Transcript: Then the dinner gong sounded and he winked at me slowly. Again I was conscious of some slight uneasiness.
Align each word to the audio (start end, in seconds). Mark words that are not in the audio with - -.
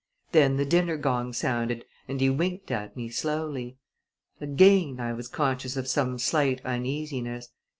Then 0.31 0.57
the 0.57 0.65
dinner 0.65 0.97
gong 0.97 1.31
sounded 1.31 1.85
and 2.07 2.19
he 2.19 2.27
winked 2.27 2.71
at 2.71 2.97
me 2.97 3.09
slowly. 3.09 3.77
Again 4.39 4.99
I 4.99 5.13
was 5.13 5.27
conscious 5.27 5.77
of 5.77 5.87
some 5.87 6.17
slight 6.17 6.59
uneasiness. 6.65 7.51